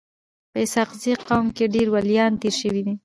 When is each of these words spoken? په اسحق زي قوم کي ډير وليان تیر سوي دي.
په 0.51 0.57
اسحق 0.65 0.89
زي 1.01 1.13
قوم 1.27 1.45
کي 1.55 1.65
ډير 1.73 1.87
وليان 1.93 2.31
تیر 2.41 2.53
سوي 2.61 2.81
دي. 2.85 2.93